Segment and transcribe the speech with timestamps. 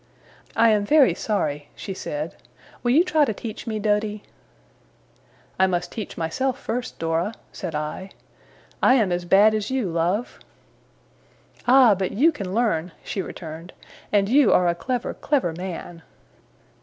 [0.55, 2.35] 'I am very sorry,' she said.
[2.81, 4.23] 'Will you try to teach me, Doady?'
[5.59, 8.09] 'I must teach myself first, Dora,' said I.
[8.81, 10.39] 'I am as bad as you, love.'
[11.67, 11.93] 'Ah!
[11.93, 13.73] But you can learn,' she returned;
[14.11, 16.01] 'and you are a clever, clever man!